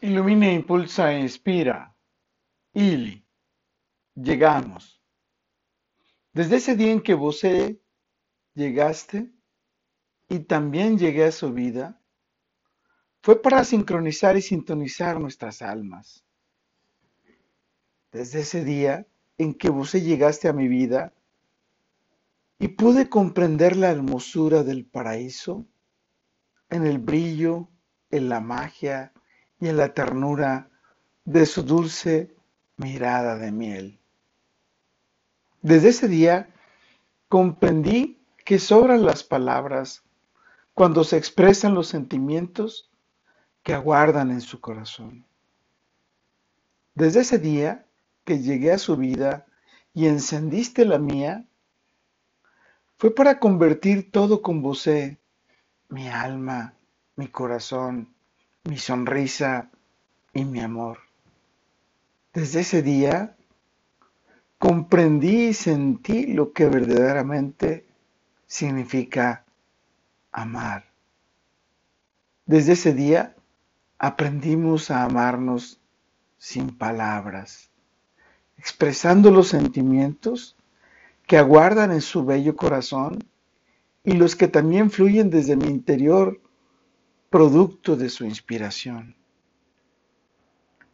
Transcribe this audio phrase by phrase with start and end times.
[0.00, 1.92] Ilumina, impulsa e inspira.
[2.72, 3.26] Ili.
[4.14, 5.02] Llegamos.
[6.32, 7.42] Desde ese día en que vos
[8.54, 9.32] llegaste
[10.28, 12.00] y también llegué a su vida,
[13.22, 16.24] fue para sincronizar y sintonizar nuestras almas.
[18.12, 21.12] Desde ese día en que vos llegaste a mi vida
[22.60, 25.66] y pude comprender la hermosura del paraíso
[26.70, 27.68] en el brillo,
[28.10, 29.12] en la magia
[29.60, 30.68] y en la ternura
[31.24, 32.34] de su dulce
[32.76, 33.98] mirada de miel.
[35.62, 36.48] Desde ese día
[37.28, 40.02] comprendí que sobran las palabras
[40.74, 42.90] cuando se expresan los sentimientos
[43.62, 45.26] que aguardan en su corazón.
[46.94, 47.84] Desde ese día
[48.24, 49.46] que llegué a su vida
[49.92, 51.44] y encendiste la mía,
[52.96, 54.88] fue para convertir todo con vos,
[55.88, 56.74] mi alma,
[57.16, 58.14] mi corazón,
[58.68, 59.70] mi sonrisa
[60.34, 60.98] y mi amor.
[62.34, 63.34] Desde ese día
[64.58, 67.86] comprendí y sentí lo que verdaderamente
[68.46, 69.46] significa
[70.32, 70.84] amar.
[72.44, 73.34] Desde ese día
[73.98, 75.80] aprendimos a amarnos
[76.36, 77.70] sin palabras,
[78.58, 80.56] expresando los sentimientos
[81.26, 83.18] que aguardan en su bello corazón
[84.04, 86.38] y los que también fluyen desde mi interior
[87.30, 89.14] producto de su inspiración.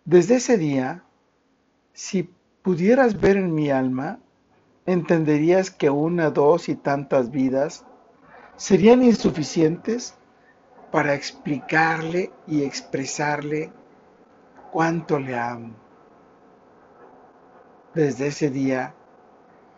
[0.05, 1.05] Desde ese día,
[1.93, 2.29] si
[2.63, 4.19] pudieras ver en mi alma,
[4.85, 7.85] entenderías que una, dos y tantas vidas
[8.57, 10.17] serían insuficientes
[10.91, 13.73] para explicarle y expresarle
[14.73, 15.75] cuánto le amo.
[17.95, 18.95] Desde ese día,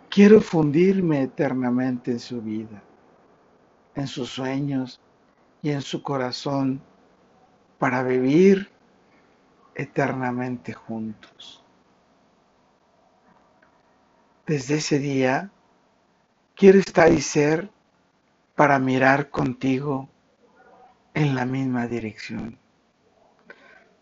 [0.08, 2.82] quiero fundirme eternamente en su vida,
[3.94, 5.00] en sus sueños,
[5.62, 6.80] y en su corazón
[7.78, 8.70] para vivir
[9.74, 11.62] eternamente juntos.
[14.46, 15.50] Desde ese día,
[16.54, 17.70] quiero estar y ser
[18.54, 20.08] para mirar contigo
[21.14, 22.58] en la misma dirección.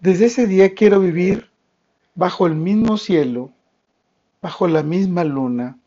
[0.01, 1.51] Desde ese día quiero vivir
[2.15, 3.53] bajo el mismo cielo,
[4.43, 5.79] bajo la misma luna,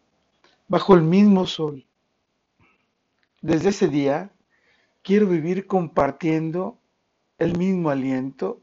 [0.68, 1.86] bajo el mismo sol.
[3.42, 4.32] Desde ese día
[5.08, 6.78] Quiero vivir compartiendo
[7.38, 8.60] el mismo aliento,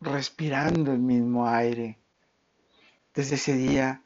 [0.00, 1.98] respirando el mismo aire.
[3.12, 4.02] Desde ese día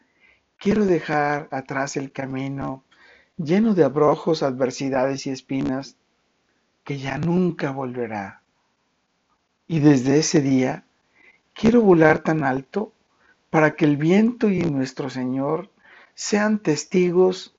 [0.57, 2.85] quiero dejar atrás el camino
[3.37, 5.99] lleno de abrojos, adversidades y espinas
[6.85, 8.41] que ya nunca volverá.
[9.67, 10.87] Y desde ese día
[11.53, 12.95] quiero volar tan alto
[13.51, 15.71] para que el viento y nuestro Señor
[16.15, 17.55] sean testigos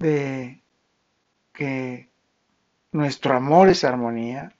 [0.00, 0.64] de
[1.52, 2.10] que
[2.92, 4.54] nuestro amor es armonía,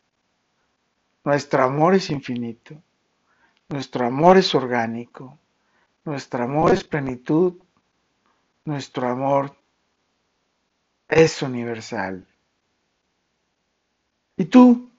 [1.23, 2.83] nuestro amor es infinito,
[3.69, 5.39] nuestro amor es orgánico,
[6.05, 7.63] nuestro amor es plenitud,
[8.65, 9.55] nuestro amor
[11.09, 12.27] es universal.
[14.37, 14.91] ¿Y tú?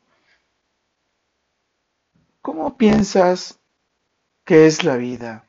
[2.41, 3.59] ¿Cómo piensas
[4.45, 5.47] que es la vida?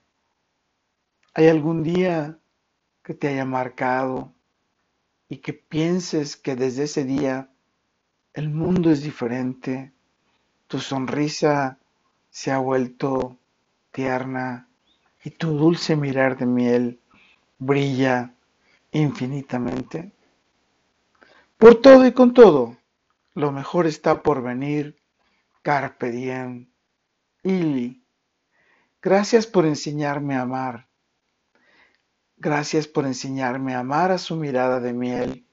[1.34, 2.38] ¿Hay algún día
[3.02, 4.32] que te haya marcado
[5.28, 7.50] y que pienses que desde ese día
[8.34, 9.92] el mundo es diferente,
[10.66, 11.78] tu sonrisa
[12.30, 13.38] se ha vuelto
[13.92, 14.68] tierna
[15.22, 17.00] y tu dulce mirar de miel
[17.58, 18.34] brilla
[18.90, 20.10] infinitamente.
[21.56, 22.76] Por todo y con todo,
[23.34, 25.00] lo mejor está por venir.
[25.62, 26.66] Carpe diem.
[27.44, 28.04] Ili.
[29.00, 30.88] Gracias por enseñarme a amar.
[32.36, 35.46] Gracias por enseñarme a amar a su mirada de miel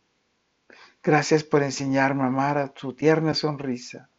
[1.04, 4.10] Gracias por enseñarme a amar a su tierna sonrisa.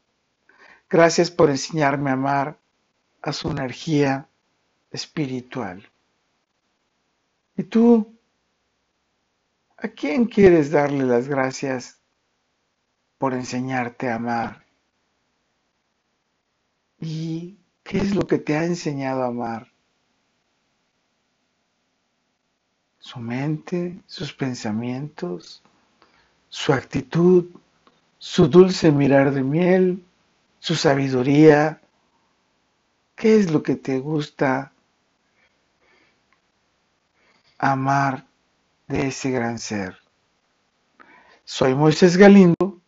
[0.90, 2.58] Gracias por enseñarme a amar
[3.22, 4.28] a su energía
[4.90, 5.88] espiritual.
[7.56, 8.18] ¿Y tú?
[9.76, 12.00] ¿A quién quieres darle las gracias
[13.18, 14.64] por enseñarte a amar?
[16.98, 19.72] ¿Y qué es lo que te ha enseñado a amar?
[22.98, 25.62] Su mente, sus pensamientos,
[26.52, 27.46] su actitud,
[28.18, 30.04] su dulce mirar de miel,
[30.60, 31.80] su sabiduría.
[33.16, 34.70] ¿Qué es lo que te gusta
[37.56, 38.26] amar
[38.86, 39.96] de ese gran ser?
[41.42, 42.82] Soy Moisés Galindo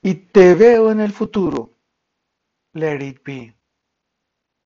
[0.00, 1.70] y te veo en el futuro.
[2.72, 3.54] Let it be.